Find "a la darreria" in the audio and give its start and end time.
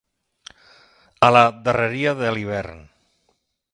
1.29-2.15